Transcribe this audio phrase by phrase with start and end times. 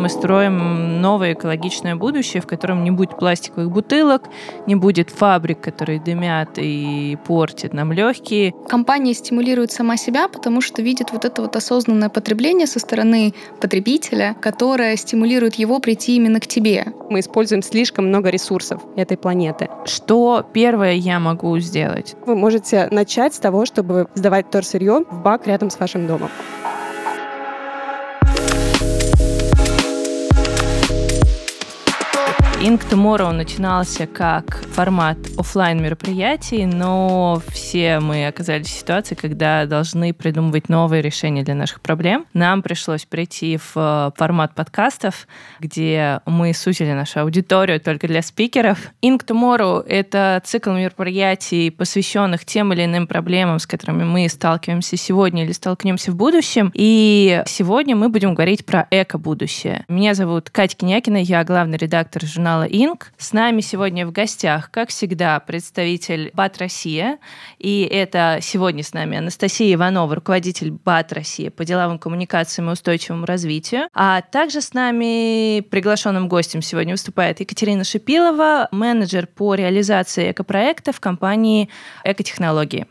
[0.00, 4.22] Мы строим новое экологичное будущее, в котором не будет пластиковых бутылок,
[4.66, 8.54] не будет фабрик, которые дымят и портят нам легкие.
[8.66, 14.34] Компания стимулирует сама себя, потому что видит вот это вот осознанное потребление со стороны потребителя,
[14.40, 16.86] которое стимулирует его прийти именно к тебе.
[17.10, 19.68] Мы используем слишком много ресурсов этой планеты.
[19.84, 22.16] Что первое я могу сделать?
[22.24, 26.30] Вы можете начать с того, чтобы сдавать торсырье в бак рядом с вашим домом.
[32.62, 40.12] Ink Tomorrow начинался как формат офлайн мероприятий, но все мы оказались в ситуации, когда должны
[40.12, 42.26] придумывать новые решения для наших проблем.
[42.34, 45.26] Нам пришлось прийти в э, формат подкастов,
[45.58, 48.90] где мы сузили нашу аудиторию только для спикеров.
[49.00, 55.44] Ink Tomorrow— это цикл мероприятий, посвященных тем или иным проблемам, с которыми мы сталкиваемся сегодня
[55.44, 56.70] или столкнемся в будущем.
[56.74, 59.86] И сегодня мы будем говорить про эко-будущее.
[59.88, 63.12] Меня зовут Катя Кинякина, я главный редактор журнала журнала Инк.
[63.16, 67.18] С нами сегодня в гостях, как всегда, представитель БАТ Россия.
[67.58, 73.24] И это сегодня с нами Анастасия Иванова, руководитель БАТ Россия по деловым коммуникациям и устойчивому
[73.24, 73.88] развитию.
[73.94, 80.98] А также с нами приглашенным гостем сегодня выступает Екатерина Шипилова, менеджер по реализации экопроекта в
[80.98, 81.68] компании
[82.02, 82.86] «Экотехнологии».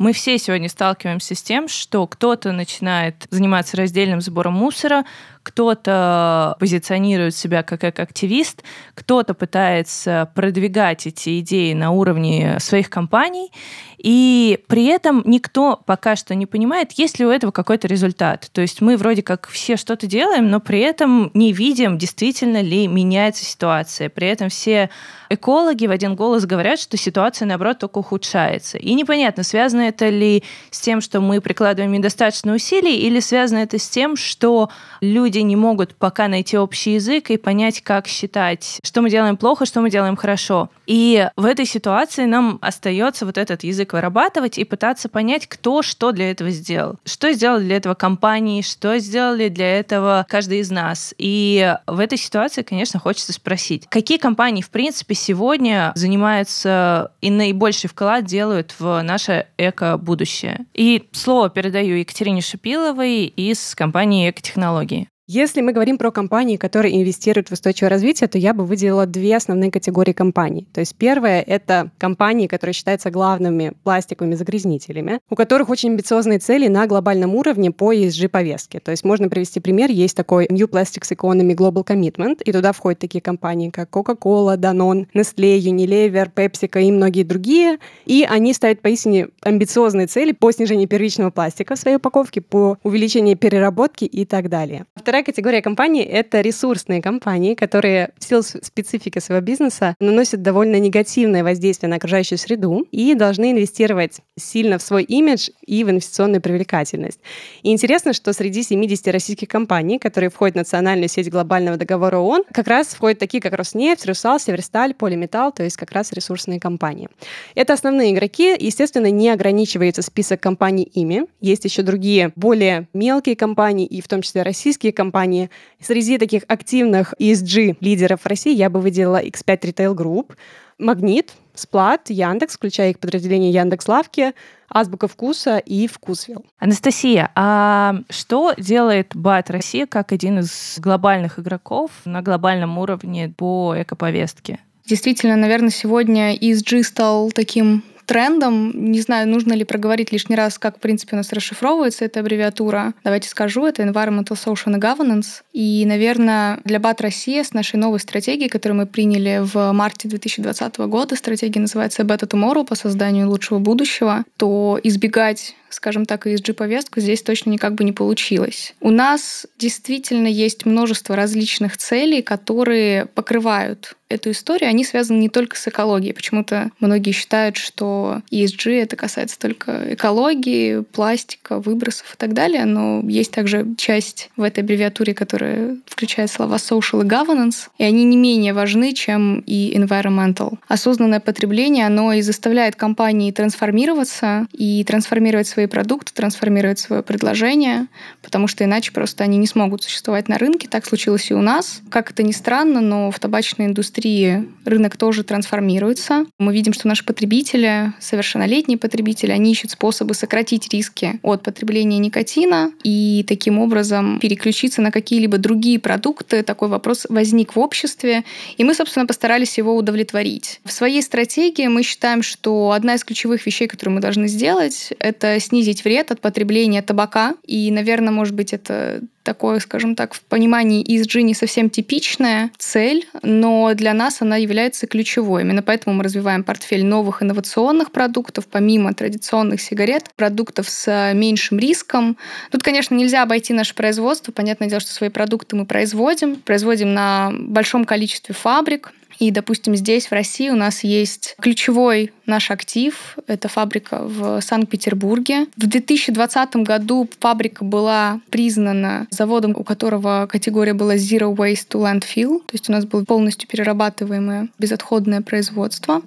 [0.00, 5.04] Мы все сегодня сталкиваемся с тем, что кто-то начинает заниматься раздельным сбором мусора,
[5.50, 8.62] кто-то позиционирует себя как активист,
[8.94, 13.50] кто-то пытается продвигать эти идеи на уровне своих компаний,
[13.98, 18.48] и при этом никто пока что не понимает, есть ли у этого какой-то результат.
[18.52, 22.86] То есть мы вроде как все что-то делаем, но при этом не видим, действительно ли
[22.86, 24.08] меняется ситуация.
[24.08, 24.88] При этом все
[25.28, 28.78] экологи в один голос говорят, что ситуация, наоборот, только ухудшается.
[28.78, 33.78] И непонятно, связано это ли с тем, что мы прикладываем недостаточно усилий, или связано это
[33.78, 34.70] с тем, что
[35.02, 39.36] люди люди не могут пока найти общий язык и понять, как считать, что мы делаем
[39.36, 40.68] плохо, что мы делаем хорошо.
[40.86, 46.12] И в этой ситуации нам остается вот этот язык вырабатывать и пытаться понять, кто что
[46.12, 46.96] для этого сделал.
[47.04, 51.14] Что сделали для этого компании, что сделали для этого каждый из нас.
[51.18, 57.88] И в этой ситуации, конечно, хочется спросить, какие компании, в принципе, сегодня занимаются и наибольший
[57.88, 60.66] вклад делают в наше эко-будущее.
[60.74, 65.08] И слово передаю Екатерине Шипиловой из компании «Экотехнологии».
[65.32, 69.36] Если мы говорим про компании, которые инвестируют в устойчивое развитие, то я бы выделила две
[69.36, 70.66] основные категории компаний.
[70.72, 76.66] То есть первое— это компании, которые считаются главными пластиковыми загрязнителями, у которых очень амбициозные цели
[76.66, 78.80] на глобальном уровне по ESG-повестке.
[78.80, 79.88] То есть можно привести пример.
[79.88, 85.06] Есть такой New Plastics Economy Global Commitment, и туда входят такие компании, как Coca-Cola, Danone,
[85.14, 87.78] Nestle, Unilever, PepsiCo и многие другие.
[88.04, 93.36] И они ставят поистине амбициозные цели по снижению первичного пластика в своей упаковке, по увеличению
[93.36, 94.86] переработки и так далее.
[94.96, 100.80] Вторая Вторая категория компаний— это ресурсные компании, которые в силу специфики своего бизнеса наносят довольно
[100.80, 106.40] негативное воздействие на окружающую среду и должны инвестировать сильно в свой имидж и в инвестиционную
[106.40, 107.20] привлекательность.
[107.62, 112.44] И интересно, что среди 70 российских компаний, которые входят в национальную сеть глобального договора ООН,
[112.50, 117.10] как раз входят такие, как Роснефть, Русал, Северсталь, Полиметалл, то есть как раз ресурсные компании.
[117.54, 118.56] Это основные игроки.
[118.58, 121.26] Естественно, не ограничивается список компаний ими.
[121.42, 125.50] Есть еще другие более мелкие компании, и в том числе российские компании, компании.
[125.80, 130.36] Среди таких активных ESG-лидеров России я бы выделила X5 Retail Group,
[130.78, 134.32] Магнит, Сплат, Яндекс, включая их подразделение Яндекс Лавки,
[134.70, 136.44] Азбука вкуса и Вкусвилл.
[136.60, 143.74] Анастасия, а что делает БАТ Россия как один из глобальных игроков на глобальном уровне по
[143.76, 144.60] экоповестке?
[144.86, 148.90] Действительно, наверное, сегодня ESG стал таким трендом.
[148.90, 152.92] Не знаю, нужно ли проговорить лишний раз, как, в принципе, у нас расшифровывается эта аббревиатура.
[153.04, 155.42] Давайте скажу, это Environmental Social Governance.
[155.52, 160.78] И, наверное, для БАТ Россия с нашей новой стратегией, которую мы приняли в марте 2020
[160.78, 167.22] года, стратегия называется Better Tomorrow по созданию лучшего будущего, то избегать скажем так, ESG-повестку здесь
[167.22, 168.74] точно никак бы не получилось.
[168.80, 175.56] У нас действительно есть множество различных целей, которые покрывают эту историю, они связаны не только
[175.56, 176.12] с экологией.
[176.12, 183.08] Почему-то многие считают, что ESG это касается только экологии, пластика, выбросов и так далее, но
[183.08, 188.16] есть также часть в этой аббревиатуре, которая включает слова social и governance, и они не
[188.16, 190.58] менее важны, чем и environmental.
[190.66, 197.88] Осознанное потребление, оно и заставляет компании трансформироваться и трансформировать свои свои продукты, трансформировать свое предложение,
[198.22, 200.68] потому что иначе просто они не смогут существовать на рынке.
[200.68, 201.82] Так случилось и у нас.
[201.90, 206.24] Как это ни странно, но в табачной индустрии рынок тоже трансформируется.
[206.38, 212.72] Мы видим, что наши потребители, совершеннолетние потребители, они ищут способы сократить риски от потребления никотина
[212.82, 216.42] и таким образом переключиться на какие-либо другие продукты.
[216.42, 218.24] Такой вопрос возник в обществе,
[218.56, 220.60] и мы, собственно, постарались его удовлетворить.
[220.64, 225.38] В своей стратегии мы считаем, что одна из ключевых вещей, которые мы должны сделать, это
[225.50, 227.34] снизить вред от потребления табака.
[227.44, 233.06] И, наверное, может быть, это такое, скажем так, в понимании ESG не совсем типичная цель,
[233.22, 235.42] но для нас она является ключевой.
[235.42, 242.16] Именно поэтому мы развиваем портфель новых инновационных продуктов, помимо традиционных сигарет, продуктов с меньшим риском.
[242.50, 244.32] Тут, конечно, нельзя обойти наше производство.
[244.32, 246.36] Понятное дело, что свои продукты мы производим.
[246.36, 248.92] Производим на большом количестве фабрик.
[249.20, 253.18] И, допустим, здесь, в России, у нас есть ключевой наш актив.
[253.26, 255.46] Это фабрика в Санкт-Петербурге.
[255.58, 262.38] В 2020 году фабрика была признана заводом, у которого категория была Zero Waste to Landfill.
[262.38, 266.00] То есть у нас было полностью перерабатываемое безотходное производство.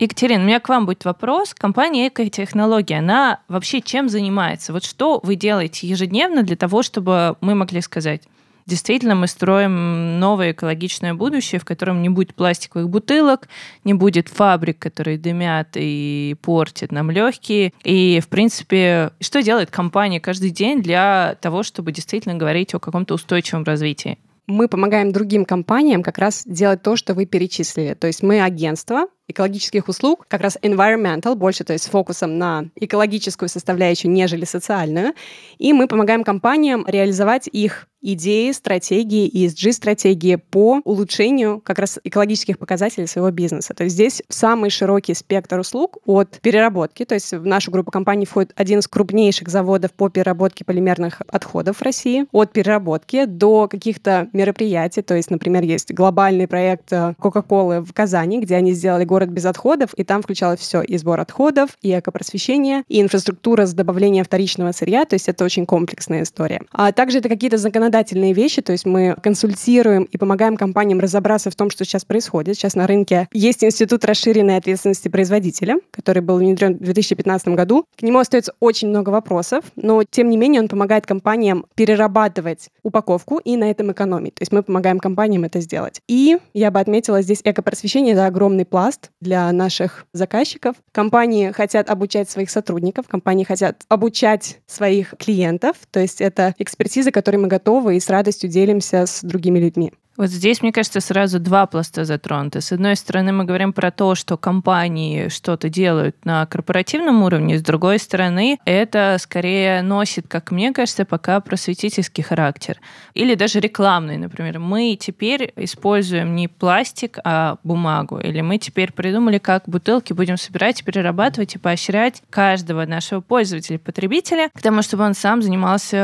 [0.00, 1.54] Екатерина, у меня к вам будет вопрос.
[1.54, 4.74] Компания Экотехнология, она вообще чем занимается?
[4.74, 8.22] Вот что вы делаете ежедневно для того, чтобы мы могли сказать,
[8.66, 13.48] действительно мы строим новое экологичное будущее, в котором не будет пластиковых бутылок,
[13.84, 17.72] не будет фабрик, которые дымят и портят нам легкие.
[17.84, 23.14] И, в принципе, что делает компания каждый день для того, чтобы действительно говорить о каком-то
[23.14, 24.18] устойчивом развитии?
[24.46, 27.94] Мы помогаем другим компаниям как раз делать то, что вы перечислили.
[27.94, 32.66] То есть мы агентство, экологических услуг, как раз environmental, больше, то есть с фокусом на
[32.76, 35.14] экологическую составляющую, нежели социальную.
[35.58, 43.06] И мы помогаем компаниям реализовать их идеи, стратегии, ESG-стратегии по улучшению как раз экологических показателей
[43.06, 43.74] своего бизнеса.
[43.74, 48.24] То есть здесь самый широкий спектр услуг от переработки, то есть в нашу группу компаний
[48.24, 54.28] входит один из крупнейших заводов по переработке полимерных отходов в России, от переработки до каких-то
[54.32, 59.44] мероприятий, то есть, например, есть глобальный проект Coca-Cola в Казани, где они сделали город без
[59.44, 64.72] отходов, и там включалось все, и сбор отходов, и экопросвещение, и инфраструктура с добавлением вторичного
[64.72, 66.62] сырья, то есть это очень комплексная история.
[66.72, 71.54] А также это какие-то законодательные вещи, то есть мы консультируем и помогаем компаниям разобраться в
[71.54, 72.56] том, что сейчас происходит.
[72.56, 77.86] Сейчас на рынке есть институт расширенной ответственности производителя, который был внедрен в 2015 году.
[77.98, 83.38] К нему остается очень много вопросов, но тем не менее он помогает компаниям перерабатывать упаковку
[83.38, 84.34] и на этом экономить.
[84.34, 86.00] То есть мы помогаем компаниям это сделать.
[86.08, 90.76] И я бы отметила здесь экопросвещение, это огромный пласт для наших заказчиков.
[90.92, 97.36] Компании хотят обучать своих сотрудников, компании хотят обучать своих клиентов, то есть это экспертиза, которой
[97.36, 99.92] мы готовы и с радостью делимся с другими людьми.
[100.20, 102.60] Вот здесь, мне кажется, сразу два пласта затронуты.
[102.60, 107.62] С одной стороны, мы говорим про то, что компании что-то делают на корпоративном уровне, с
[107.62, 112.78] другой стороны, это скорее носит, как мне кажется, пока просветительский характер.
[113.14, 114.58] Или даже рекламный, например.
[114.58, 118.18] Мы теперь используем не пластик, а бумагу.
[118.18, 124.50] Или мы теперь придумали, как бутылки будем собирать, перерабатывать и поощрять каждого нашего пользователя, потребителя,
[124.54, 125.96] к тому, чтобы он сам занимался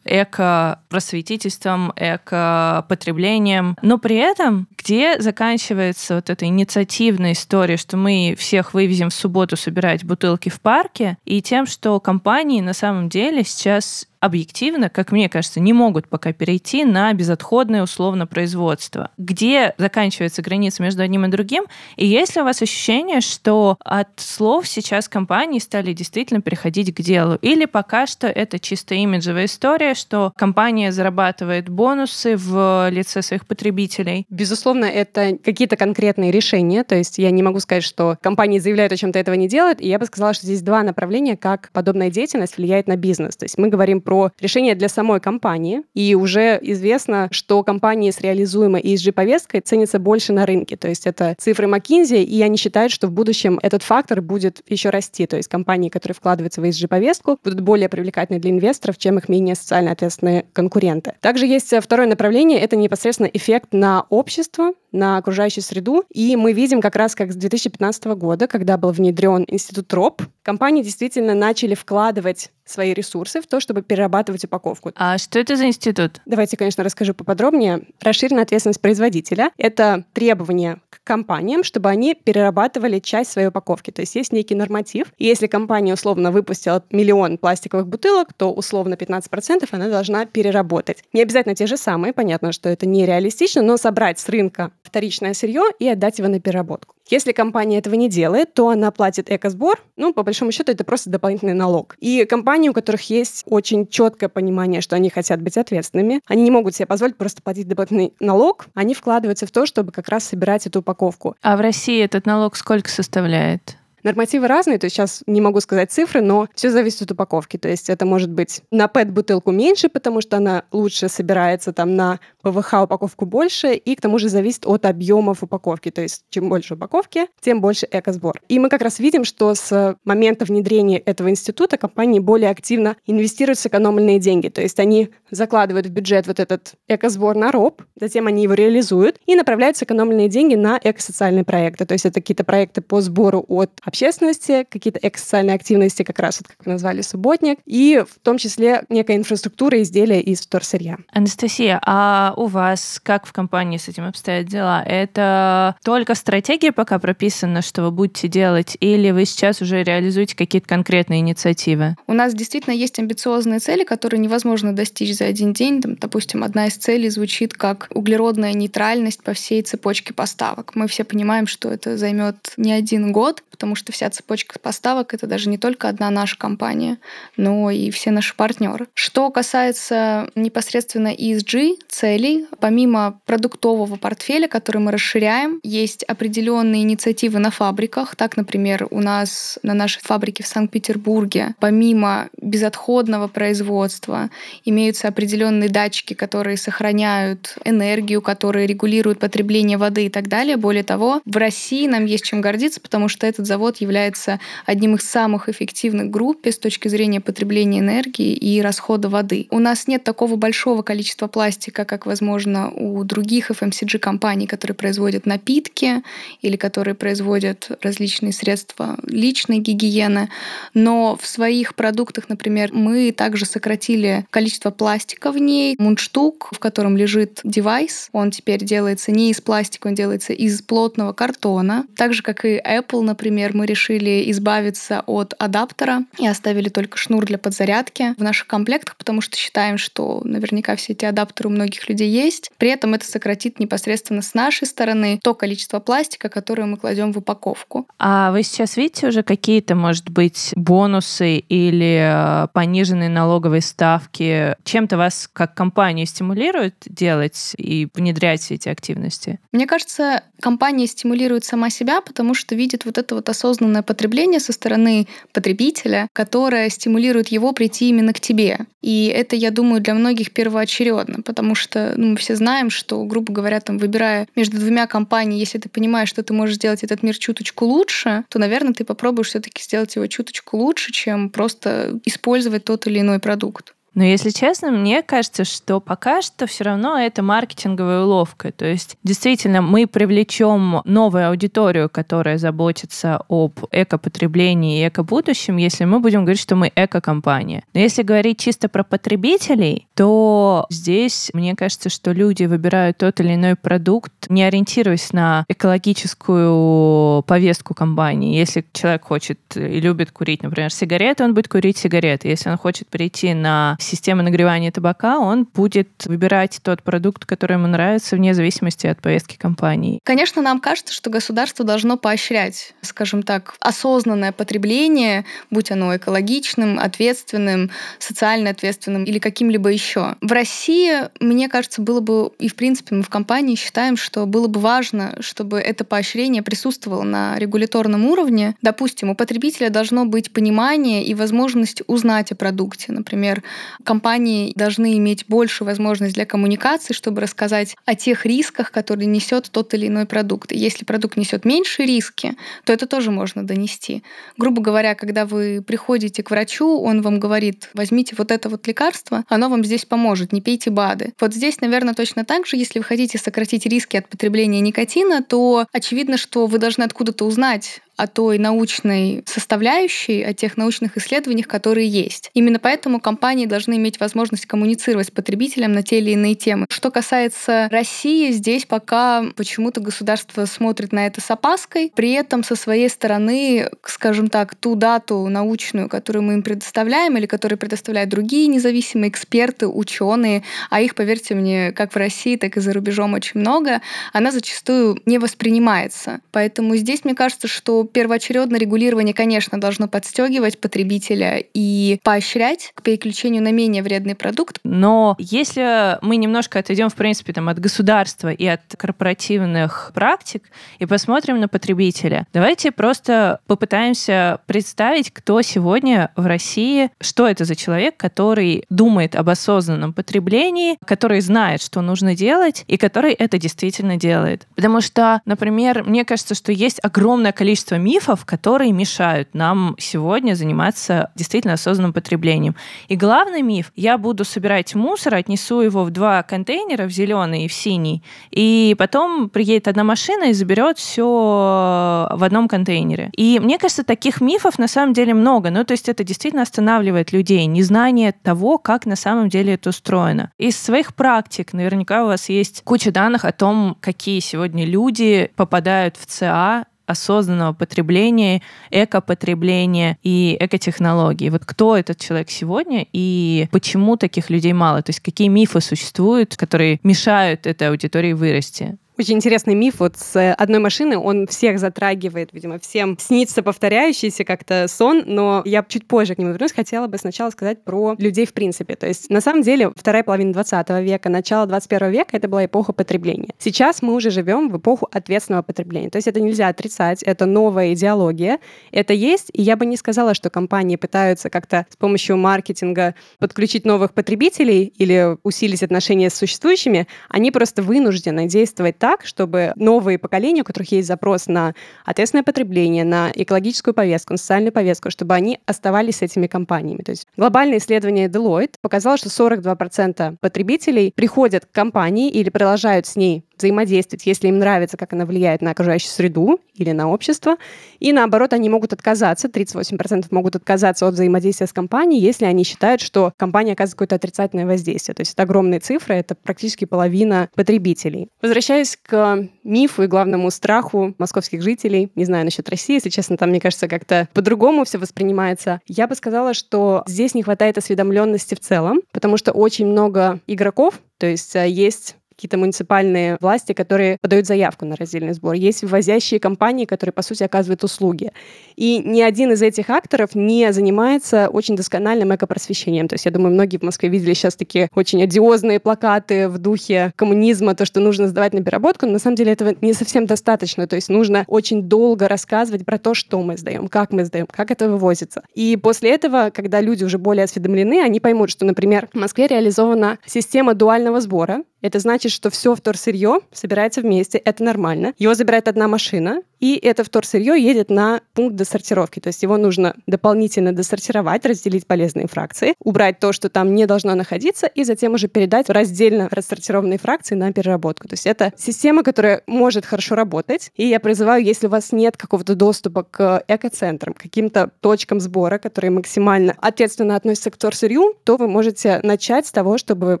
[0.04, 3.76] э, эко-просветительством, эко-потреблением потреблением.
[3.82, 9.56] Но при этом, где заканчивается вот эта инициативная история, что мы всех вывезем в субботу
[9.56, 15.28] собирать бутылки в парке, и тем, что компании на самом деле сейчас объективно, как мне
[15.28, 19.10] кажется, не могут пока перейти на безотходное условно производство.
[19.16, 21.64] Где заканчивается граница между одним и другим?
[21.96, 27.00] И есть ли у вас ощущение, что от слов сейчас компании стали действительно переходить к
[27.00, 27.38] делу?
[27.42, 34.26] Или пока что это чисто имиджевая история, что компания зарабатывает бонусы в лице своих потребителей?
[34.28, 36.84] Безусловно, это какие-то конкретные решения.
[36.84, 39.80] То есть я не могу сказать, что компании заявляют о чем-то этого не делают.
[39.80, 43.36] И я бы сказала, что здесь два направления, как подобная деятельность влияет на бизнес.
[43.36, 48.10] То есть мы говорим про про решение для самой компании, и уже известно, что компании
[48.10, 50.76] с реализуемой ESG-повесткой ценятся больше на рынке.
[50.76, 54.90] То есть это цифры McKinsey, и они считают, что в будущем этот фактор будет еще
[54.90, 55.26] расти.
[55.26, 59.54] То есть компании, которые вкладываются в ESG-повестку, будут более привлекательны для инвесторов, чем их менее
[59.54, 61.14] социально ответственные конкуренты.
[61.20, 66.04] Также есть второе направление, это непосредственно эффект на общество, на окружающую среду.
[66.12, 70.82] И мы видим как раз как с 2015 года, когда был внедрен институт РОП, компании
[70.82, 74.92] действительно начали вкладывать свои ресурсы в то, чтобы перерабатывать упаковку.
[74.94, 76.20] А что это за институт?
[76.26, 77.86] Давайте, конечно, расскажу поподробнее.
[78.00, 83.90] Расширенная ответственность производителя— это требование к компаниям, чтобы они перерабатывали часть своей упаковки.
[83.90, 85.06] То есть есть некий норматив.
[85.18, 91.04] И если компания условно выпустила миллион пластиковых бутылок, то условно 15% она должна переработать.
[91.12, 95.64] Не обязательно те же самые, понятно, что это нереалистично, но собрать с рынка вторичное сырье
[95.78, 96.94] и отдать его на переработку.
[97.08, 99.80] Если компания этого не делает, то она платит экосбор.
[99.96, 101.96] Ну, по большому счету, это просто дополнительный налог.
[102.00, 106.50] И компании, у которых есть очень четкое понимание, что они хотят быть ответственными, они не
[106.50, 110.66] могут себе позволить просто платить дополнительный налог, они вкладываются в то, чтобы как раз собирать
[110.66, 111.36] эту упаковку.
[111.42, 113.76] А в России этот налог сколько составляет?
[114.06, 117.56] Нормативы разные, то есть сейчас не могу сказать цифры, но все зависит от упаковки.
[117.56, 122.20] То есть это может быть на PET-бутылку меньше, потому что она лучше собирается, там на
[122.46, 125.90] ПВХ упаковку больше, и к тому же зависит от объемов упаковки.
[125.90, 128.40] То есть чем больше упаковки, тем больше экосбор.
[128.48, 133.58] И мы как раз видим, что с момента внедрения этого института компании более активно инвестируют
[133.58, 134.48] сэкономленные деньги.
[134.48, 139.18] То есть они закладывают в бюджет вот этот экосбор на роб, затем они его реализуют
[139.26, 141.84] и направляют сэкономленные деньги на экосоциальные проекты.
[141.84, 146.46] То есть это какие-то проекты по сбору от общественности, какие-то экосоциальные активности, как раз вот
[146.46, 150.98] как вы назвали субботник, и в том числе некая инфраструктура изделия из вторсырья.
[151.10, 154.82] Анастасия, а у вас как в компании с этим обстоят дела?
[154.84, 160.68] Это только стратегия пока прописана, что вы будете делать, или вы сейчас уже реализуете какие-то
[160.68, 161.96] конкретные инициативы?
[162.06, 165.82] У нас действительно есть амбициозные цели, которые невозможно достичь за один день.
[165.82, 170.74] Там, допустим, одна из целей звучит как углеродная нейтральность по всей цепочке поставок.
[170.74, 175.26] Мы все понимаем, что это займет не один год, потому что вся цепочка поставок это
[175.26, 176.98] даже не только одна наша компания,
[177.36, 178.86] но и все наши партнеры.
[178.94, 181.78] Что касается непосредственно ESG
[182.26, 188.16] целей, помимо продуктового портфеля, который мы расширяем, есть определенные инициативы на фабриках.
[188.16, 194.30] Так, например, у нас на нашей фабрике в Санкт-Петербурге, помимо безотходного производства,
[194.64, 200.56] имеются определенные датчики, которые сохраняют энергию, которые регулируют потребление воды и так далее.
[200.56, 205.02] Более того, в России нам есть чем гордиться, потому что этот завод является одним из
[205.02, 209.46] самых эффективных в группе с точки зрения потребления энергии и расхода воды.
[209.50, 216.02] У нас нет такого большого количества пластика, как, возможно, у других FMCG-компаний, которые производят напитки
[216.40, 220.30] или которые производят различные средства личной гигиены.
[220.72, 225.76] Но в своих продуктах, например, мы также сократили количество пластика в ней.
[225.78, 231.12] Мундштук, в котором лежит девайс, он теперь делается не из пластика, он делается из плотного
[231.12, 231.84] картона.
[231.96, 237.26] Так же, как и Apple, например, мы решили избавиться от адаптера и оставили только шнур
[237.26, 241.88] для подзарядки в наших комплектах, потому что считаем, что наверняка все эти адаптеры у многих
[241.88, 242.50] людей есть.
[242.58, 247.18] При этом это сократит непосредственно с нашей стороны то количество пластика, которое мы кладем в
[247.18, 247.86] упаковку.
[247.98, 254.56] А вы сейчас видите уже какие-то, может быть, бонусы или э, пониженные налоговые ставки?
[254.64, 259.38] Чем-то вас как компанию стимулирует делать и внедрять все эти активности?
[259.52, 264.52] Мне кажется, компания стимулирует сама себя, потому что видит вот это вот осознанное потребление со
[264.52, 268.58] стороны потребителя, которое стимулирует его прийти именно к тебе.
[268.82, 273.32] И это, я думаю, для многих первоочередно, потому что ну, мы все знаем, что, грубо
[273.32, 277.16] говоря, там, выбирая между двумя компаниями, если ты понимаешь, что ты можешь сделать этот мир
[277.16, 282.86] чуточку лучше, то, наверное, ты попробуешь все-таки сделать его чуточку лучше, чем просто использовать тот
[282.86, 283.74] или иной продукт.
[283.96, 288.52] Но если честно, мне кажется, что пока что все равно это маркетинговая уловка.
[288.52, 296.00] То есть действительно мы привлечем новую аудиторию, которая заботится об экопотреблении и экобудущем, если мы
[296.00, 297.64] будем говорить, что мы эко-компания.
[297.72, 303.34] Но если говорить чисто про потребителей, то здесь мне кажется, что люди выбирают тот или
[303.34, 308.36] иной продукт, не ориентируясь на экологическую повестку компании.
[308.36, 312.28] Если человек хочет и любит курить, например, сигареты, он будет курить сигареты.
[312.28, 317.66] Если он хочет перейти на системы нагревания табака, он будет выбирать тот продукт, который ему
[317.66, 320.00] нравится, вне зависимости от повестки компании.
[320.04, 327.70] Конечно, нам кажется, что государство должно поощрять, скажем так, осознанное потребление, будь оно экологичным, ответственным,
[327.98, 330.16] социально ответственным или каким-либо еще.
[330.20, 334.48] В России, мне кажется, было бы, и в принципе мы в компании считаем, что было
[334.48, 338.54] бы важно, чтобы это поощрение присутствовало на регуляторном уровне.
[338.62, 342.92] Допустим, у потребителя должно быть понимание и возможность узнать о продукте.
[342.92, 343.42] Например,
[343.84, 349.74] компании должны иметь большую возможность для коммуникации, чтобы рассказать о тех рисках, которые несет тот
[349.74, 350.52] или иной продукт.
[350.52, 354.02] И если продукт несет меньшие риски, то это тоже можно донести.
[354.36, 359.24] Грубо говоря, когда вы приходите к врачу, он вам говорит, возьмите вот это вот лекарство,
[359.28, 361.12] оно вам здесь поможет, не пейте БАДы.
[361.20, 365.66] Вот здесь, наверное, точно так же, если вы хотите сократить риски от потребления никотина, то
[365.72, 371.88] очевидно, что вы должны откуда-то узнать о той научной составляющей, о тех научных исследованиях, которые
[371.88, 372.30] есть.
[372.34, 376.66] Именно поэтому компании должны иметь возможность коммуницировать с потребителем на те или иные темы.
[376.68, 382.54] Что касается России, здесь пока почему-то государство смотрит на это с опаской, при этом со
[382.54, 388.46] своей стороны, скажем так, ту дату научную, которую мы им предоставляем или которую предоставляют другие
[388.48, 393.40] независимые эксперты, ученые, а их, поверьте мне, как в России, так и за рубежом очень
[393.40, 393.80] много,
[394.12, 396.20] она зачастую не воспринимается.
[396.32, 403.42] Поэтому здесь мне кажется, что первоочередное регулирование, конечно, должно подстегивать потребителя и поощрять к переключению
[403.42, 404.58] на менее вредный продукт.
[404.64, 410.42] Но если мы немножко отойдем, в принципе, там, от государства и от корпоративных практик
[410.78, 417.56] и посмотрим на потребителя, давайте просто попытаемся представить, кто сегодня в России, что это за
[417.56, 423.96] человек, который думает об осознанном потреблении, который знает, что нужно делать, и который это действительно
[423.96, 424.46] делает.
[424.54, 431.10] Потому что, например, мне кажется, что есть огромное количество мифов, которые мешают нам сегодня заниматься
[431.14, 432.56] действительно осознанным потреблением.
[432.88, 437.48] И главный миф, я буду собирать мусор, отнесу его в два контейнера, в зеленый и
[437.48, 443.10] в синий, и потом приедет одна машина и заберет все в одном контейнере.
[443.16, 445.50] И мне кажется, таких мифов на самом деле много.
[445.50, 450.32] Ну, то есть это действительно останавливает людей, незнание того, как на самом деле это устроено.
[450.38, 455.96] Из своих практик наверняка у вас есть куча данных о том, какие сегодня люди попадают
[455.96, 461.30] в ЦА осознанного потребления, экопотребления и экотехнологий.
[461.30, 464.82] Вот кто этот человек сегодня и почему таких людей мало?
[464.82, 468.78] То есть какие мифы существуют, которые мешают этой аудитории вырасти?
[468.98, 474.66] Очень интересный миф вот с одной машины, он всех затрагивает, видимо, всем снится повторяющийся как-то
[474.68, 476.52] сон, но я чуть позже к нему вернусь.
[476.52, 478.74] Хотела бы сначала сказать про людей в принципе.
[478.74, 482.72] То есть, на самом деле, вторая половина 20 века, начало 21 века— это была эпоха
[482.72, 483.28] потребления.
[483.38, 485.90] Сейчас мы уже живем в эпоху ответственного потребления.
[485.90, 488.38] То есть это нельзя отрицать, это новая идеология,
[488.72, 493.66] это есть, и я бы не сказала, что компании пытаются как-то с помощью маркетинга подключить
[493.66, 500.44] новых потребителей или усилить отношения с существующими, они просто вынуждены действовать чтобы новые поколения, у
[500.44, 505.96] которых есть запрос на ответственное потребление, на экологическую повестку, на социальную повестку, чтобы они оставались
[505.96, 506.82] с этими компаниями.
[506.82, 512.96] То есть глобальное исследование Deloitte показало, что 42% потребителей приходят к компании или продолжают с
[512.96, 517.36] ней взаимодействовать, если им нравится, как она влияет на окружающую среду или на общество.
[517.78, 522.80] И наоборот, они могут отказаться, 38% могут отказаться от взаимодействия с компанией, если они считают,
[522.80, 524.94] что компания оказывает какое-то отрицательное воздействие.
[524.94, 528.08] То есть это огромные цифры, это практически половина потребителей.
[528.22, 533.30] Возвращаясь к мифу и главному страху московских жителей, не знаю насчет России, если честно, там,
[533.30, 538.40] мне кажется, как-то по-другому все воспринимается, я бы сказала, что здесь не хватает осведомленности в
[538.40, 544.26] целом, потому что очень много игроков, то есть э, есть какие-то муниципальные власти, которые подают
[544.26, 545.34] заявку на раздельный сбор.
[545.34, 548.10] Есть ввозящие компании, которые, по сути, оказывают услуги.
[548.56, 552.88] И ни один из этих акторов не занимается очень доскональным экопросвещением.
[552.88, 556.92] То есть, я думаю, многие в Москве видели сейчас такие очень одиозные плакаты в духе
[556.96, 560.66] коммунизма, то, что нужно сдавать на переработку, но на самом деле этого не совсем достаточно.
[560.66, 564.50] То есть нужно очень долго рассказывать про то, что мы сдаем, как мы сдаем, как
[564.50, 565.22] это вывозится.
[565.34, 569.98] И после этого, когда люди уже более осведомлены, они поймут, что, например, в Москве реализована
[570.06, 574.94] система дуального сбора, это значит, что все вторсырье собирается вместе, это нормально.
[574.98, 579.00] Его забирает одна машина, и это вторсырье едет на пункт досортировки.
[579.00, 583.94] То есть его нужно дополнительно досортировать, разделить полезные фракции, убрать то, что там не должно
[583.94, 587.88] находиться, и затем уже передать раздельно рассортированные фракции на переработку.
[587.88, 590.50] То есть это система, которая может хорошо работать.
[590.56, 595.38] И я призываю, если у вас нет какого-то доступа к экоцентрам, к каким-то точкам сбора,
[595.38, 600.00] которые максимально ответственно относятся к вторсырью, то вы можете начать с того, чтобы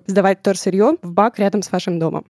[0.06, 2.24] сдавать вторсырье в бак рядом с вашим домом.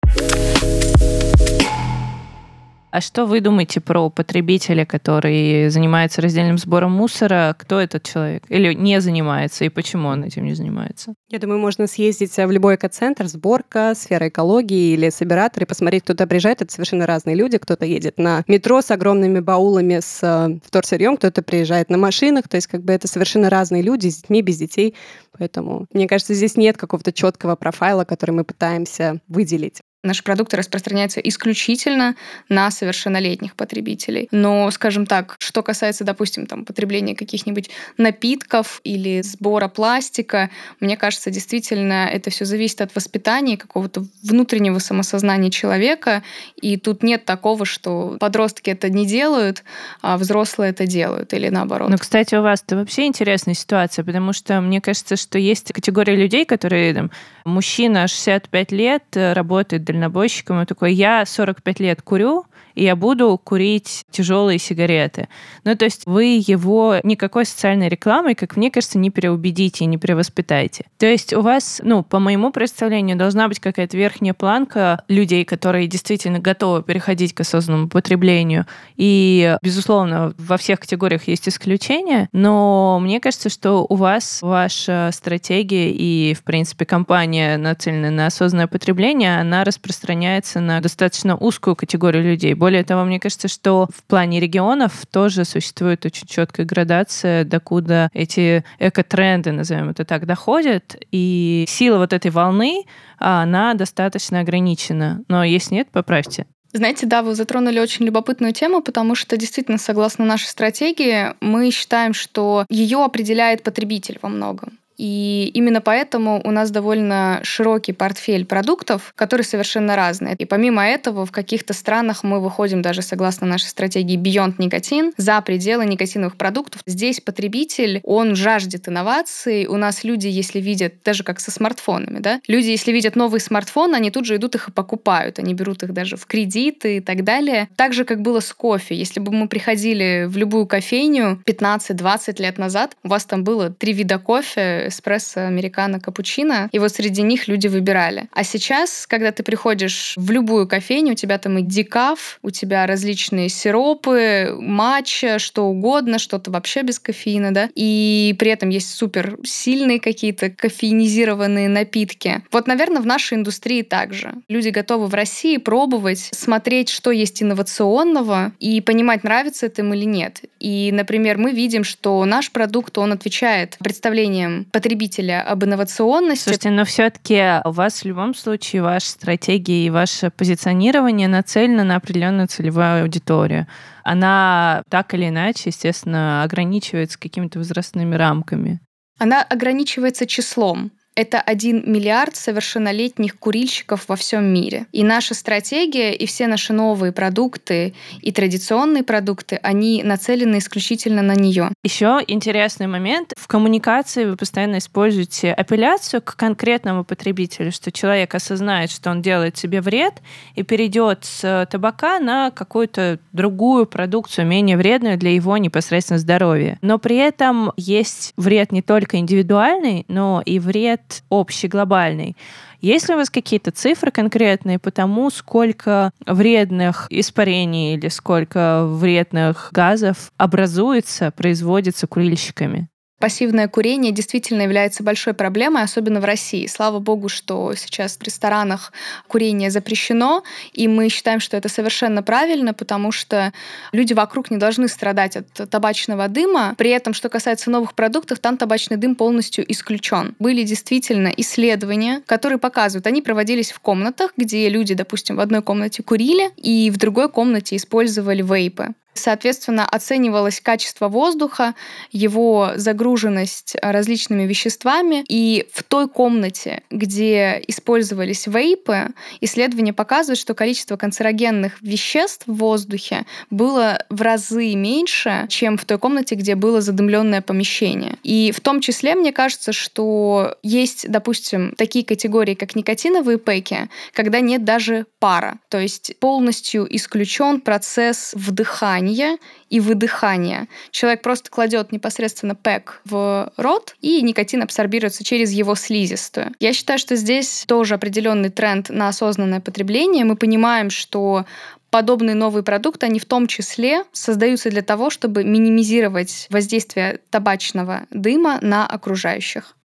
[2.94, 7.56] А что вы думаете про потребителя, который занимается раздельным сбором мусора?
[7.58, 8.44] Кто этот человек?
[8.48, 11.14] Или не занимается, и почему он этим не занимается?
[11.28, 16.28] Я думаю, можно съездить в любой экоцентр, сборка, сфера экологии или собиратор и посмотреть, кто-то
[16.28, 16.62] приезжает.
[16.62, 17.58] Это совершенно разные люди.
[17.58, 22.46] Кто-то едет на метро с огромными баулами с э, вторсырьем, кто-то приезжает на машинах.
[22.46, 24.94] То есть как бы это совершенно разные люди с детьми, без детей.
[25.36, 29.80] Поэтому, мне кажется, здесь нет какого-то четкого профайла, который мы пытаемся выделить.
[30.04, 32.14] Наши продукты распространяются исключительно
[32.48, 34.28] на совершеннолетних потребителей.
[34.30, 41.30] Но, скажем так, что касается, допустим, там, потребления каких-нибудь напитков или сбора пластика, мне кажется,
[41.30, 46.22] действительно это все зависит от воспитания, какого-то внутреннего самосознания человека.
[46.60, 49.64] И тут нет такого, что подростки это не делают,
[50.02, 51.88] а взрослые это делают, или наоборот.
[51.88, 56.14] Ну, кстати, у вас это вообще интересная ситуация, потому что мне кажется, что есть категория
[56.14, 57.10] людей, которые там,
[57.46, 64.04] мужчина 65 лет, работает дальнобойщиком, и такой, я 45 лет курю, и я буду курить
[64.10, 65.28] тяжелые сигареты.
[65.64, 69.98] Ну, то есть вы его никакой социальной рекламой, как мне кажется, не переубедите и не
[69.98, 70.84] перевоспитайте.
[70.98, 75.86] То есть у вас, ну, по моему представлению, должна быть какая-то верхняя планка людей, которые
[75.86, 78.66] действительно готовы переходить к осознанному потреблению.
[78.96, 85.90] И, безусловно, во всех категориях есть исключения, но мне кажется, что у вас ваша стратегия
[85.90, 92.54] и, в принципе, компания, нацеленная на осознанное потребление, она распространяется на достаточно узкую категорию людей.
[92.64, 98.64] Более того, мне кажется, что в плане регионов тоже существует очень четкая градация, докуда эти
[98.78, 100.96] экотренды, назовем это так, доходят.
[101.10, 102.84] И сила вот этой волны,
[103.18, 105.20] она достаточно ограничена.
[105.28, 106.46] Но если нет, поправьте.
[106.72, 112.14] Знаете, да, вы затронули очень любопытную тему, потому что действительно, согласно нашей стратегии, мы считаем,
[112.14, 114.78] что ее определяет потребитель во многом.
[114.96, 120.34] И именно поэтому у нас довольно широкий портфель продуктов, которые совершенно разные.
[120.38, 125.40] И помимо этого, в каких-то странах мы выходим даже согласно нашей стратегии Beyond никотин за
[125.40, 126.82] пределы никотиновых продуктов.
[126.86, 129.66] Здесь потребитель, он жаждет инноваций.
[129.66, 133.94] У нас люди, если видят, даже как со смартфонами, да, люди, если видят новый смартфон,
[133.94, 135.38] они тут же идут их и покупают.
[135.38, 137.68] Они берут их даже в кредиты и так далее.
[137.76, 138.94] Так же, как было с кофе.
[138.94, 143.92] Если бы мы приходили в любую кофейню 15-20 лет назад, у вас там было три
[143.92, 148.28] вида кофе, эспрессо, американо, капучино, и вот среди них люди выбирали.
[148.32, 152.86] А сейчас, когда ты приходишь в любую кофейню, у тебя там и декаф, у тебя
[152.86, 159.38] различные сиропы, матча, что угодно, что-то вообще без кофеина, да, и при этом есть супер
[159.44, 162.42] сильные какие-то кофеинизированные напитки.
[162.50, 164.34] Вот, наверное, в нашей индустрии также.
[164.48, 170.04] Люди готовы в России пробовать, смотреть, что есть инновационного, и понимать, нравится это им или
[170.04, 170.42] нет.
[170.60, 176.42] И, например, мы видим, что наш продукт, он отвечает представлениям потребителя об инновационности.
[176.42, 181.94] Слушайте, но все-таки у вас в любом случае ваша стратегия и ваше позиционирование нацелено на
[181.94, 183.68] определенную целевую аудиторию.
[184.02, 188.80] Она так или иначе, естественно, ограничивается какими-то возрастными рамками.
[189.20, 194.86] Она ограничивается числом это 1 миллиард совершеннолетних курильщиков во всем мире.
[194.92, 201.34] И наша стратегия, и все наши новые продукты, и традиционные продукты, они нацелены исключительно на
[201.34, 201.70] нее.
[201.84, 203.32] Еще интересный момент.
[203.36, 209.56] В коммуникации вы постоянно используете апелляцию к конкретному потребителю, что человек осознает, что он делает
[209.56, 210.14] себе вред,
[210.56, 216.78] и перейдет с табака на какую-то другую продукцию, менее вредную для его непосредственно здоровья.
[216.82, 222.36] Но при этом есть вред не только индивидуальный, но и вред общий, глобальный.
[222.80, 229.70] Есть ли у вас какие-то цифры конкретные по тому, сколько вредных испарений или сколько вредных
[229.72, 232.88] газов образуется, производится курильщиками?
[233.24, 236.66] Пассивное курение действительно является большой проблемой, особенно в России.
[236.66, 238.92] Слава богу, что сейчас в ресторанах
[239.28, 240.42] курение запрещено,
[240.74, 243.54] и мы считаем, что это совершенно правильно, потому что
[243.92, 246.74] люди вокруг не должны страдать от табачного дыма.
[246.76, 250.36] При этом, что касается новых продуктов, там табачный дым полностью исключен.
[250.38, 256.02] Были действительно исследования, которые показывают, они проводились в комнатах, где люди, допустим, в одной комнате
[256.02, 258.88] курили, и в другой комнате использовали вейпы.
[259.14, 261.74] Соответственно, оценивалось качество воздуха,
[262.10, 265.24] его загруженность различными веществами.
[265.28, 273.24] И в той комнате, где использовались вейпы, исследования показывают, что количество канцерогенных веществ в воздухе
[273.50, 278.18] было в разы меньше, чем в той комнате, где было задымленное помещение.
[278.24, 284.40] И в том числе, мне кажется, что есть, допустим, такие категории, как никотиновые пеки, когда
[284.40, 285.60] нет даже пара.
[285.68, 289.38] То есть полностью исключен процесс вдыхания вдыхания
[289.70, 290.68] и выдыхания.
[290.90, 296.52] Человек просто кладет непосредственно пэк в рот, и никотин абсорбируется через его слизистую.
[296.60, 300.24] Я считаю, что здесь тоже определенный тренд на осознанное потребление.
[300.24, 301.44] Мы понимаем, что
[301.90, 308.58] подобные новые продукты, они в том числе создаются для того, чтобы минимизировать воздействие табачного дыма
[308.60, 309.76] на окружающих.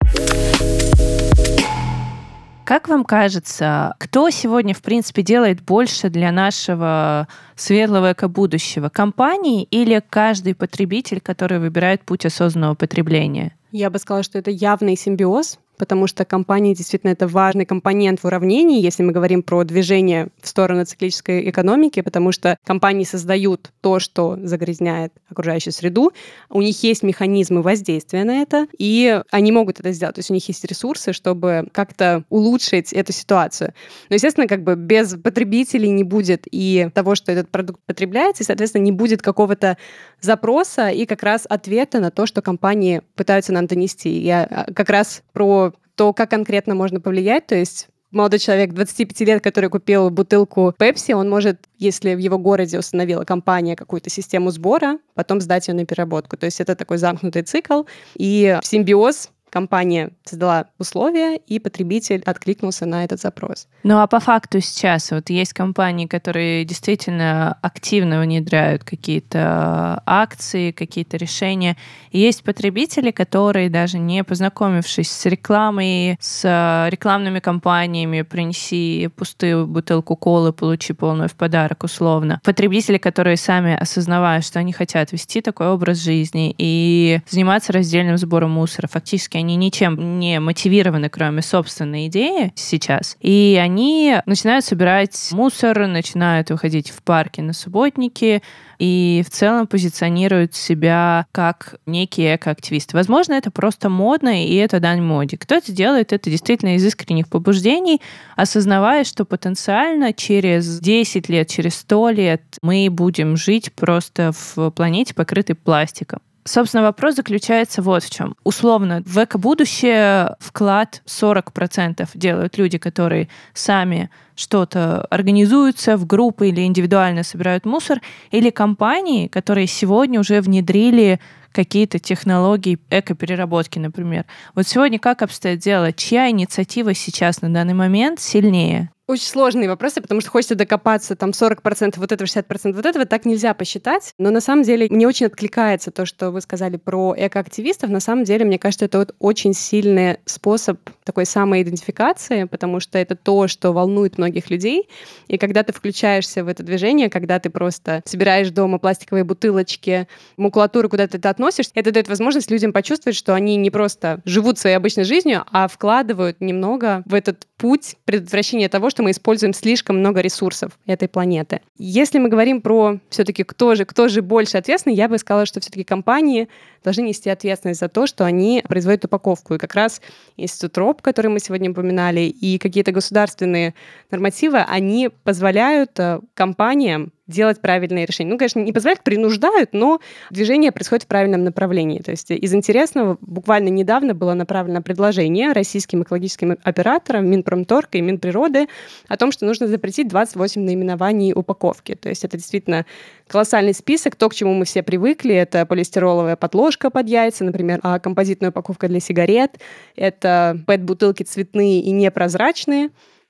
[2.70, 8.90] Как вам кажется, кто сегодня, в принципе, делает больше для нашего светлого эко-будущего?
[8.90, 13.56] Компании или каждый потребитель, который выбирает путь осознанного потребления?
[13.72, 18.26] Я бы сказала, что это явный симбиоз потому что компании действительно это важный компонент в
[18.26, 24.00] уравнении, если мы говорим про движение в сторону циклической экономики, потому что компании создают то,
[24.00, 26.12] что загрязняет окружающую среду,
[26.50, 30.34] у них есть механизмы воздействия на это, и они могут это сделать, то есть у
[30.34, 33.74] них есть ресурсы, чтобы как-то улучшить эту ситуацию.
[34.10, 38.46] Но, естественно, как бы без потребителей не будет и того, что этот продукт потребляется, и,
[38.46, 39.78] соответственно, не будет какого-то
[40.20, 44.10] запроса и как раз ответа на то, что компании пытаются нам донести.
[44.10, 49.20] Я а, как раз про то, как конкретно можно повлиять, то есть молодой человек 25
[49.22, 54.52] лет, который купил бутылку Пепси, он может, если в его городе установила компания какую-то систему
[54.52, 56.38] сбора, потом сдать ее на переработку.
[56.38, 57.84] То есть это такой замкнутый цикл
[58.16, 63.68] и симбиоз компания создала условия, и потребитель откликнулся на этот запрос.
[63.84, 71.18] Ну а по факту сейчас вот есть компании, которые действительно активно внедряют какие-то акции, какие-то
[71.18, 71.78] решения.
[72.12, 80.16] И есть потребители, которые даже не познакомившись с рекламой, с рекламными кампаниями, принеси пустую бутылку
[80.16, 82.40] колы, получи полную в подарок условно.
[82.44, 88.52] Потребители, которые сами осознавая, что они хотят вести такой образ жизни и заниматься раздельным сбором
[88.52, 93.18] мусора, фактически они ничем не мотивированы, кроме собственной идеи сейчас.
[93.20, 98.42] И они начинают собирать мусор, начинают выходить в парки на субботники,
[98.78, 102.96] и в целом позиционируют себя как некие экоактивисты.
[102.96, 105.38] Возможно, это просто модно, и это дань моде.
[105.38, 108.02] Кто-то делает это действительно из искренних побуждений,
[108.36, 115.14] осознавая, что потенциально через 10 лет, через 100 лет мы будем жить просто в планете,
[115.14, 116.22] покрытой пластиком.
[116.52, 118.36] Собственно, вопрос заключается вот в чем.
[118.44, 127.22] Условно, в эко-будущее вклад 40% делают люди, которые сами что-то организуются в группы или индивидуально
[127.22, 131.20] собирают мусор, или компании, которые сегодня уже внедрили
[131.52, 134.26] какие-то технологии экопереработки, например.
[134.56, 135.94] Вот сегодня как обстоит дело?
[135.94, 138.90] Чья инициатива сейчас на данный момент сильнее?
[139.10, 143.26] Очень сложные вопросы, потому что хочется докопаться, там 40% вот этого, 60% вот этого, так
[143.26, 144.14] нельзя посчитать.
[144.20, 147.90] Но на самом деле мне очень откликается то, что вы сказали про экоактивистов.
[147.90, 153.16] На самом деле, мне кажется, это вот очень сильный способ такой самоидентификации, потому что это
[153.16, 154.88] то, что волнует многих людей.
[155.28, 160.88] И когда ты включаешься в это движение, когда ты просто собираешь дома пластиковые бутылочки, макулатуру,
[160.88, 164.76] куда ты это относишь, это дает возможность людям почувствовать, что они не просто живут своей
[164.76, 170.22] обычной жизнью, а вкладывают немного в этот путь предотвращения того, что мы используем слишком много
[170.22, 171.60] ресурсов этой планеты.
[171.78, 175.60] Если мы говорим про все-таки кто же, кто же больше ответственный, я бы сказала, что
[175.60, 176.48] все-таки компании
[176.84, 179.56] должны нести ответственность за то, что они производят упаковку.
[179.56, 180.02] И как раз
[180.38, 183.74] Институт РОП, который мы сегодня упоминали, и какие-то государственные
[184.10, 188.32] нормативы, они позволяют э, компаниям делать правильные решения.
[188.32, 192.00] Ну, конечно, не позволяют, принуждают, но движение происходит в правильном направлении.
[192.00, 198.68] То есть из интересного буквально недавно было направлено предложение российским экологическим операторам Минпромторга и Минприроды
[199.08, 201.96] о том, что нужно запретить 28 наименований упаковки.
[201.96, 202.86] То есть это действительно
[203.28, 204.16] колоссальный список.
[204.16, 208.88] То, к чему мы все привыкли, это полистироловая подложка под яйца, например, а композитная упаковка
[208.88, 209.60] для сигарет,
[209.96, 212.90] это пэт-бутылки цветные и непрозрачные,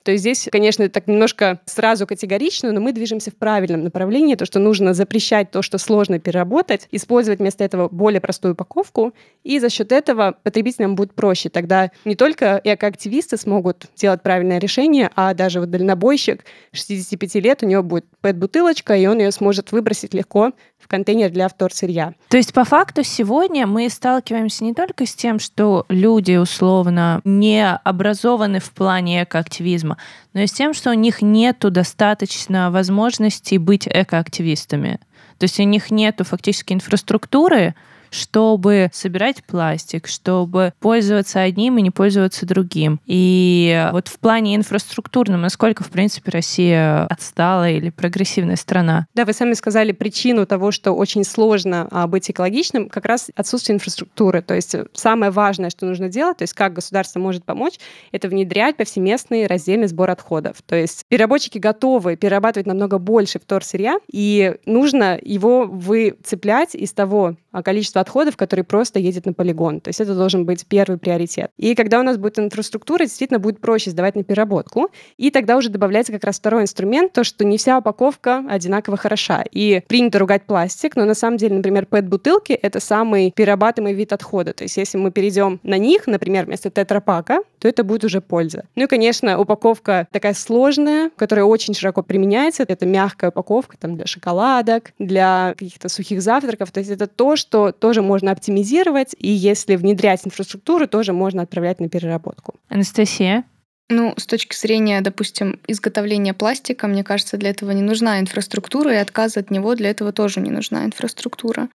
[0.10, 4.44] то есть здесь, конечно, так немножко сразу категорично, но мы движемся в правильном направлении, то,
[4.44, 9.70] что нужно запрещать то, что сложно переработать, использовать вместо этого более простую упаковку, и за
[9.70, 11.50] счет этого потребителям будет проще.
[11.50, 17.68] Тогда не только экоактивисты смогут делать правильное решение, а даже вот дальнобойщик 65 лет, у
[17.68, 22.14] него будет пэт-бутылочка, и он ее сможет выбросить легко в контейнер для вторсырья.
[22.30, 27.70] То есть по факту сегодня мы сталкиваемся не только с тем, что люди условно не
[27.70, 29.98] образованы в плане экоактивизма,
[30.34, 35.00] но и с тем, что у них нету достаточно возможностей быть экоактивистами.
[35.38, 37.76] То есть у них нету фактически инфраструктуры,
[38.12, 43.00] чтобы собирать пластик, чтобы пользоваться одним и не пользоваться другим.
[43.06, 49.08] И вот в плане инфраструктурном, насколько, в принципе, Россия отстала или прогрессивная страна?
[49.16, 53.76] Да, вы сами сказали причину того, что очень сложно а, быть экологичным, как раз отсутствие
[53.76, 54.42] инфраструктуры.
[54.42, 57.80] То есть самое важное, что нужно делать, то есть как государство может помочь,
[58.12, 60.62] это внедрять повсеместный раздельный сбор отходов.
[60.66, 68.02] То есть переработчики готовы перерабатывать намного больше вторсырья, и нужно его выцеплять из того количество
[68.02, 69.82] отходов, которые просто едет на полигон.
[69.82, 71.52] То есть это должен быть первый приоритет.
[71.58, 74.90] И когда у нас будет инфраструктура, действительно будет проще сдавать на переработку.
[75.18, 79.44] И тогда уже добавляется как раз второй инструмент, то, что не вся упаковка одинаково хороша.
[79.52, 84.54] И принято ругать пластик, но на самом деле, например, PET-бутылки— это самый перерабатываемый вид отхода.
[84.54, 88.66] То есть если мы перейдем на них, например, вместо тетрапака, то это будет уже польза.
[88.76, 92.64] Ну и, конечно, упаковка такая сложная, которая очень широко применяется.
[92.68, 96.72] Это мягкая упаковка там, для шоколадок, для каких-то сухих завтраков.
[96.72, 101.80] То есть это то, что тоже можно оптимизировать, и если внедрять инфраструктуру, тоже можно отправлять
[101.80, 102.56] на переработку.
[102.68, 103.44] Анастасия?
[103.92, 108.98] Ну, с точки зрения, допустим, изготовления пластика, мне кажется, для этого не нужна инфраструктура, и
[108.98, 111.70] отказ от него для этого тоже не нужна инфраструктура.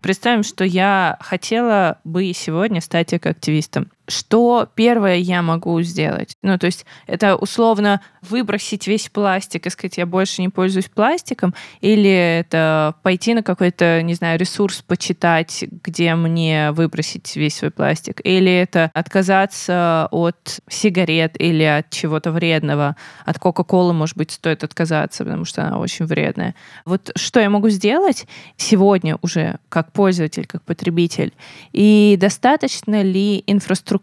[0.00, 3.90] Представим, что я хотела бы сегодня стать экоактивистом.
[4.08, 6.34] Что первое я могу сделать?
[6.42, 11.54] Ну, то есть это условно выбросить весь пластик и сказать, я больше не пользуюсь пластиком,
[11.80, 18.20] или это пойти на какой-то, не знаю, ресурс почитать, где мне выбросить весь свой пластик,
[18.24, 25.24] или это отказаться от сигарет или от чего-то вредного, от Кока-Колы, может быть, стоит отказаться,
[25.24, 26.54] потому что она очень вредная.
[26.84, 31.34] Вот что я могу сделать сегодня уже как пользователь, как потребитель,
[31.72, 33.97] и достаточно ли инфраструктуры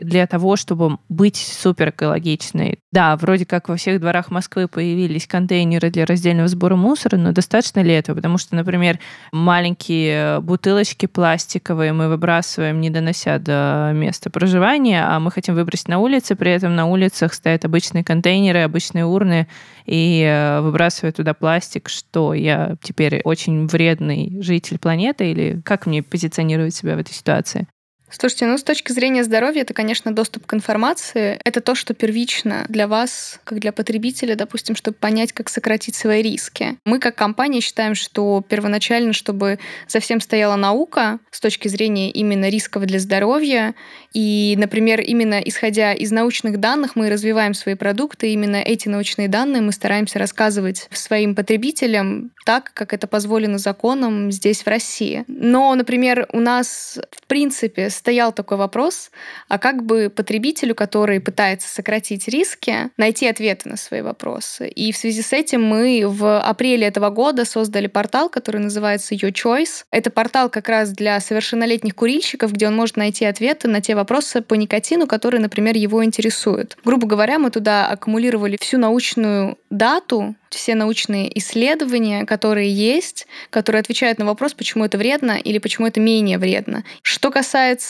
[0.00, 2.78] для того, чтобы быть супер экологичной?
[2.92, 7.80] Да, вроде как во всех дворах Москвы появились контейнеры для раздельного сбора мусора, но достаточно
[7.80, 8.16] ли этого?
[8.16, 8.98] Потому что, например,
[9.32, 15.98] маленькие бутылочки пластиковые мы выбрасываем, не донося до места проживания, а мы хотим выбросить на
[15.98, 19.46] улице, при этом на улицах стоят обычные контейнеры, обычные урны,
[19.84, 26.02] и э, выбрасывая туда пластик, что я теперь очень вредный житель планеты, или как мне
[26.02, 27.66] позиционировать себя в этой ситуации?
[28.08, 31.40] Слушайте, ну с точки зрения здоровья, это, конечно, доступ к информации.
[31.44, 36.22] Это то, что первично для вас, как для потребителя, допустим, чтобы понять, как сократить свои
[36.22, 36.78] риски.
[36.84, 42.48] Мы как компания считаем, что первоначально, чтобы за всем стояла наука с точки зрения именно
[42.48, 43.74] рисков для здоровья,
[44.12, 49.62] и, например, именно исходя из научных данных мы развиваем свои продукты, именно эти научные данные
[49.62, 55.24] мы стараемся рассказывать своим потребителям так, как это позволено законом здесь, в России.
[55.26, 59.10] Но, например, у нас, в принципе, стоял такой вопрос,
[59.48, 64.68] а как бы потребителю, который пытается сократить риски, найти ответы на свои вопросы.
[64.68, 69.32] И в связи с этим мы в апреле этого года создали портал, который называется Your
[69.32, 69.84] Choice.
[69.90, 74.42] Это портал как раз для совершеннолетних курильщиков, где он может найти ответы на те вопросы
[74.42, 76.76] по никотину, которые, например, его интересуют.
[76.84, 84.18] Грубо говоря, мы туда аккумулировали всю научную дату все научные исследования, которые есть, которые отвечают
[84.18, 86.84] на вопрос, почему это вредно или почему это менее вредно.
[87.02, 87.85] Что касается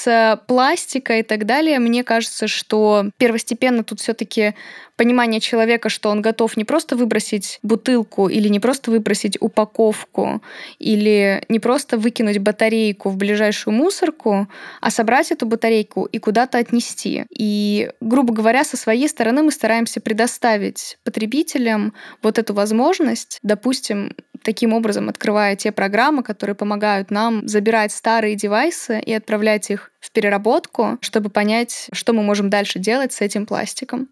[0.46, 4.54] пластика и так далее, мне кажется, что первостепенно тут все-таки
[4.96, 10.42] понимание человека, что он готов не просто выбросить бутылку или не просто выбросить упаковку
[10.78, 14.48] или не просто выкинуть батарейку в ближайшую мусорку,
[14.80, 17.26] а собрать эту батарейку и куда-то отнести.
[17.30, 24.12] И, грубо говоря, со своей стороны мы стараемся предоставить потребителям вот эту возможность, допустим,
[24.46, 30.12] таким образом открывая те программы, которые помогают нам забирать старые девайсы и отправлять их в
[30.12, 34.08] переработку, чтобы понять, что мы можем дальше делать с этим пластиком.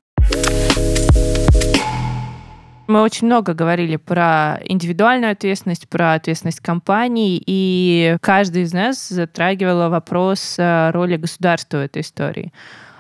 [2.87, 9.89] Мы очень много говорили про индивидуальную ответственность, про ответственность компаний, и каждый из нас затрагивал
[9.89, 12.53] вопрос э, роли государства в этой истории.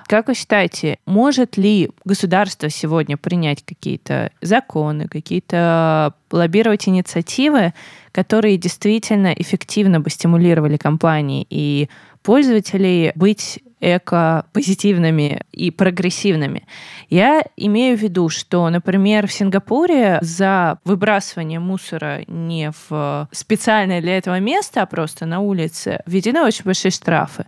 [0.06, 7.72] Как вы считаете, может ли государство сегодня принять какие-то законы, какие-то лоббировать инициативы,
[8.12, 11.88] которые действительно эффективно бы стимулировали компании и
[12.22, 16.66] пользователей быть эко-позитивными и прогрессивными.
[17.10, 24.16] Я имею в виду, что, например, в Сингапуре за выбрасывание мусора не в специальное для
[24.16, 27.44] этого место, а просто на улице, введены очень большие штрафы.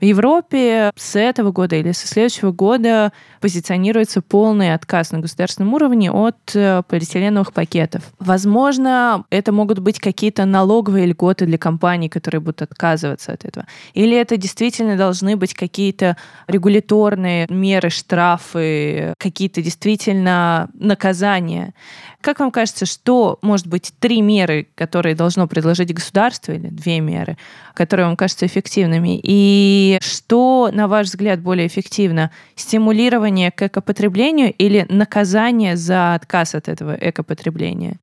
[0.00, 6.10] В Европе с этого года или со следующего года позиционируется полный отказ на государственном уровне
[6.10, 8.04] от э, полиэтиленовых пакетов.
[8.18, 13.66] Возможно, это могут быть какие-то налоговые льготы для компаний, которые будут отказываться от этого.
[13.92, 21.74] Или это действительно должны быть какие-то регуляторные меры, штрафы, какие-то действительно наказания.
[22.22, 27.38] Как вам кажется, что может быть три меры, которые должно предложить государство, или две меры,
[27.74, 29.18] которые вам кажутся эффективными?
[29.22, 32.30] И что, на ваш взгляд, более эффективно?
[32.54, 37.98] Стимулирование к экопотреблению или наказание за отказ от этого экопотребления?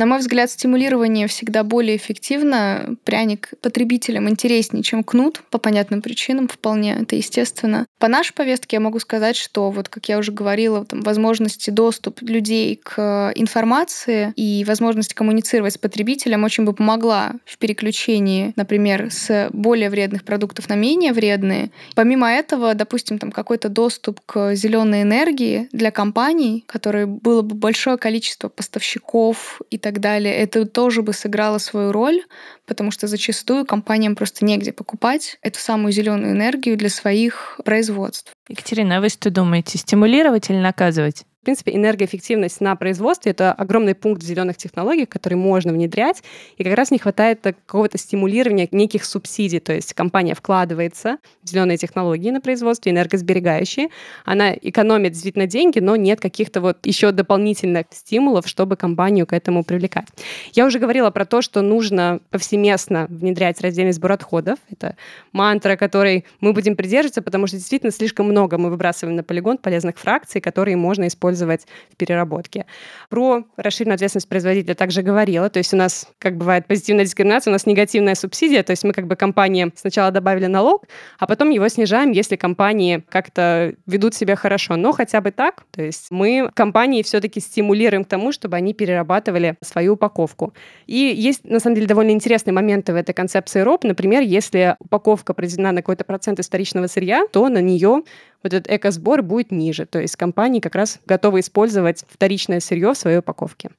[0.00, 2.96] На мой взгляд, стимулирование всегда более эффективно.
[3.04, 7.84] Пряник потребителям интереснее, чем кнут, по понятным причинам, вполне это естественно.
[7.98, 12.22] По нашей повестке я могу сказать, что, вот как я уже говорила, там, возможности доступ
[12.22, 19.50] людей к информации и возможность коммуницировать с потребителем очень бы помогла в переключении, например, с
[19.52, 21.72] более вредных продуктов на менее вредные.
[21.94, 27.98] Помимо этого, допустим, там какой-то доступ к зеленой энергии для компаний, которые было бы большое
[27.98, 32.22] количество поставщиков и так далее, это тоже бы сыграло свою роль,
[32.66, 38.32] потому что зачастую компаниям просто негде покупать эту самую зеленую энергию для своих производств.
[38.48, 41.24] Екатерина, а вы что думаете, стимулировать или наказывать?
[41.40, 46.22] В принципе, энергоэффективность на производстве— это огромный пункт зеленых технологиях, который можно внедрять,
[46.58, 51.78] и как раз не хватает какого-то стимулирования неких субсидий, то есть компания вкладывается в зеленые
[51.78, 53.88] технологии на производстве, энергосберегающие,
[54.26, 59.64] она экономит действительно деньги, но нет каких-то вот еще дополнительных стимулов, чтобы компанию к этому
[59.64, 60.08] привлекать.
[60.52, 64.58] Я уже говорила про то, что нужно повсеместно внедрять раздельный сбор отходов.
[64.70, 64.94] Это
[65.32, 69.98] мантра, которой мы будем придерживаться, потому что действительно слишком много мы выбрасываем на полигон полезных
[69.98, 72.66] фракций, которые можно использовать в переработке.
[73.08, 75.48] Про расширенную ответственность производителя также говорила.
[75.50, 78.62] То есть у нас, как бывает, позитивная дискриминация, у нас негативная субсидия.
[78.62, 80.84] То есть мы как бы компании сначала добавили налог,
[81.18, 84.76] а потом его снижаем, если компании как-то ведут себя хорошо.
[84.76, 85.64] Но хотя бы так.
[85.70, 90.54] То есть мы компании все-таки стимулируем к тому, чтобы они перерабатывали свою упаковку.
[90.86, 93.84] И есть, на самом деле, довольно интересные моменты в этой концепции РОП.
[93.84, 98.02] Например, если упаковка произведена на какой-то процент историчного сырья, то на нее
[98.42, 99.86] вот этот экосбор будет ниже.
[99.86, 103.70] То есть компании как раз готовы использовать вторичное сырье в своей упаковке.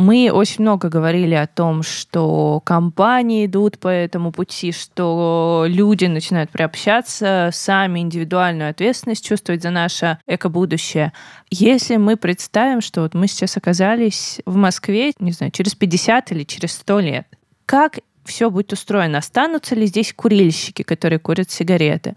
[0.00, 6.48] Мы очень много говорили о том, что компании идут по этому пути, что люди начинают
[6.48, 11.12] приобщаться, сами индивидуальную ответственность чувствовать за наше эко-будущее.
[11.50, 16.44] Если мы представим, что вот мы сейчас оказались в Москве, не знаю, через 50 или
[16.44, 17.26] через 100 лет,
[17.66, 17.98] как
[18.30, 19.18] все будет устроено?
[19.18, 22.14] Останутся ли здесь курильщики, которые курят сигареты?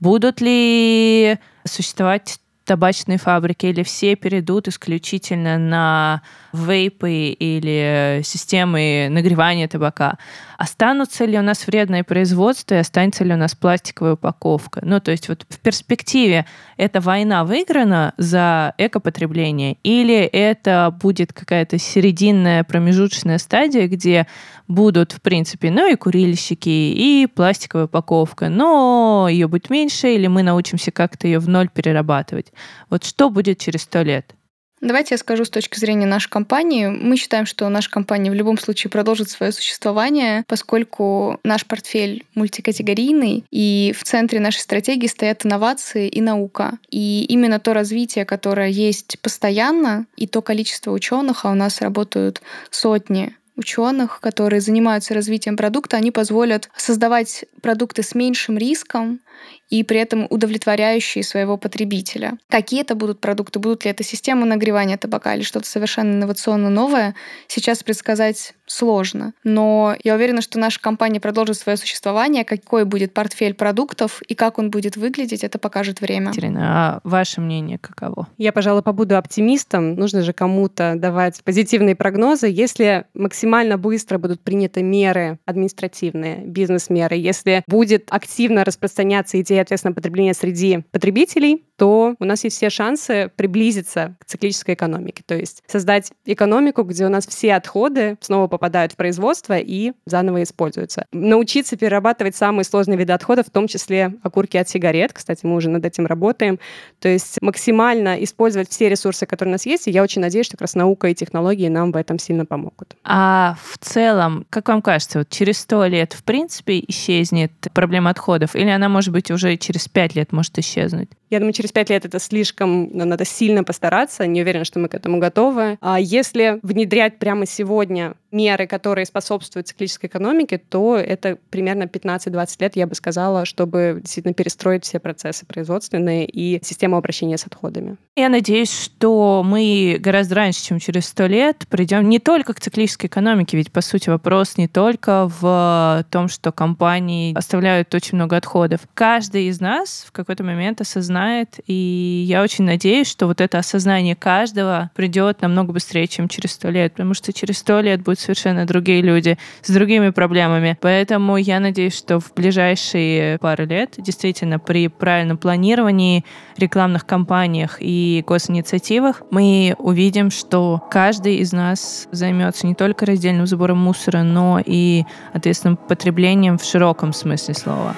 [0.00, 6.22] Будут ли существовать табачные фабрики или все перейдут исключительно на
[6.52, 10.18] вейпы или системы нагревания табака.
[10.58, 14.80] Останутся ли у нас вредное производство и останется ли у нас пластиковая упаковка?
[14.84, 16.46] Ну, то есть вот в перспективе
[16.76, 24.26] эта война выиграна за экопотребление или это будет какая-то серединная промежуточная стадия, где
[24.68, 30.42] будут, в принципе, ну и курильщики, и пластиковая упаковка, но ее будет меньше, или мы
[30.42, 32.52] научимся как-то ее в ноль перерабатывать.
[32.88, 34.34] Вот что будет через сто лет?
[34.82, 36.88] Давайте я скажу с точки зрения нашей компании.
[36.88, 43.44] Мы считаем, что наша компания в любом случае продолжит свое существование, поскольку наш портфель мультикатегорийный,
[43.52, 46.78] и в центре нашей стратегии стоят инновации и наука.
[46.90, 52.42] И именно то развитие, которое есть постоянно, и то количество ученых, а у нас работают
[52.70, 59.20] сотни ученых, которые занимаются развитием продукта, они позволят создавать продукты с меньшим риском
[59.68, 62.38] и при этом удовлетворяющие своего потребителя.
[62.48, 63.58] Какие это будут продукты?
[63.58, 67.14] Будут ли это системы нагревания табака или что-то совершенно инновационно новое?
[67.48, 69.32] Сейчас предсказать сложно.
[69.44, 72.44] Но я уверена, что наша компания продолжит свое существование.
[72.44, 76.28] Какой будет портфель продуктов и как он будет выглядеть, это покажет время.
[76.28, 78.28] Екатерина, а ваше мнение каково?
[78.38, 79.94] Я, пожалуй, побуду оптимистом.
[79.94, 82.48] Нужно же кому-то давать позитивные прогнозы.
[82.48, 83.41] Если максимально
[83.76, 91.64] быстро будут приняты меры административные, бизнес-меры, если будет активно распространяться идея ответственного потребления среди потребителей,
[91.82, 95.24] то у нас есть все шансы приблизиться к циклической экономике.
[95.26, 100.44] То есть создать экономику, где у нас все отходы снова попадают в производство и заново
[100.44, 101.06] используются.
[101.12, 105.12] Научиться перерабатывать самые сложные виды отходов, в том числе окурки от сигарет.
[105.12, 106.60] Кстати, мы уже над этим работаем.
[107.00, 109.88] То есть максимально использовать все ресурсы, которые у нас есть.
[109.88, 112.96] И я очень надеюсь, что как раз наука и технологии нам в этом сильно помогут.
[113.02, 113.31] А
[113.62, 118.56] в целом, как вам кажется, вот через сто лет в принципе исчезнет проблема отходов?
[118.56, 121.08] Или она, может быть, уже через пять лет может исчезнуть?
[121.30, 124.26] Я думаю, через пять лет это слишком, ну, надо сильно постараться.
[124.26, 125.78] Не уверена, что мы к этому готовы.
[125.80, 132.76] А если внедрять прямо сегодня меры, которые способствуют циклической экономике, то это примерно 15-20 лет,
[132.76, 137.96] я бы сказала, чтобы действительно перестроить все процессы производственные и систему обращения с отходами.
[138.16, 143.08] Я надеюсь, что мы гораздо раньше, чем через 100 лет, придем не только к циклической
[143.08, 148.80] экономике, ведь, по сути, вопрос не только в том, что компании оставляют очень много отходов.
[148.94, 154.16] Каждый из нас в какой-то момент осознает, и я очень надеюсь, что вот это осознание
[154.16, 158.66] каждого придет намного быстрее, чем через 100 лет, потому что через 100 лет будет совершенно
[158.66, 160.78] другие люди с другими проблемами.
[160.80, 166.24] Поэтому я надеюсь, что в ближайшие пару лет действительно при правильном планировании,
[166.56, 173.78] рекламных кампаниях и госинициативах мы увидим, что каждый из нас займется не только раздельным сбором
[173.78, 177.96] мусора, но и ответственным потреблением в широком смысле слова.